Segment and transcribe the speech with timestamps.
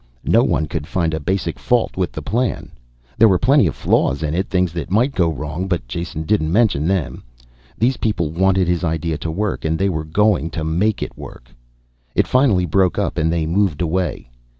[0.25, 2.71] No one could find a basic fault with the plan.
[3.19, 6.51] There were plenty of flaws in it, things that might go wrong, but Jason didn't
[6.51, 7.21] mention them.
[7.77, 11.49] These people wanted his idea to work and they were going to make it work.
[12.15, 14.31] It finally broke up and they moved away.